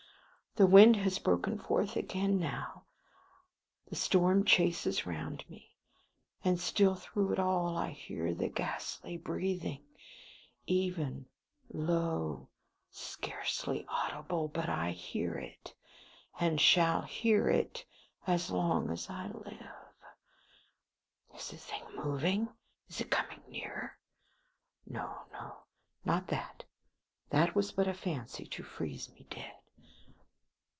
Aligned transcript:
The 0.57 0.67
wind 0.67 0.97
has 0.97 1.17
broken 1.17 1.57
forth 1.57 1.95
again 1.95 2.37
now; 2.37 2.83
the 3.89 3.95
storm 3.95 4.43
crashes 4.43 5.05
round 5.05 5.49
me. 5.49 5.77
And 6.43 6.59
still 6.59 6.93
through 6.95 7.31
it 7.31 7.39
all 7.39 7.77
I 7.77 7.91
hear 7.91 8.33
the 8.33 8.49
ghastly 8.49 9.15
breathing 9.15 9.85
even, 10.67 11.27
low, 11.69 12.49
scarcely 12.89 13.85
audible 13.87 14.49
but 14.49 14.67
I 14.67 14.91
hear 14.91 15.35
it. 15.35 15.73
I 16.37 16.53
shall 16.57 17.03
hear 17.03 17.47
it 17.47 17.85
as 18.27 18.51
long 18.51 18.89
as 18.89 19.09
I 19.09 19.29
live!... 19.29 19.95
Is 21.33 21.47
the 21.51 21.57
thing 21.57 21.83
moving? 21.95 22.49
Is 22.89 22.99
it 22.99 23.09
coming 23.09 23.39
nearer? 23.47 23.97
No, 24.85 25.23
no; 25.31 25.59
not 26.03 26.27
that, 26.27 26.65
that 27.29 27.55
was 27.55 27.71
but 27.71 27.87
a 27.87 27.93
fancy 27.93 28.45
to 28.47 28.63
freeze 28.63 29.09
me 29.13 29.25
dead. 29.29 29.53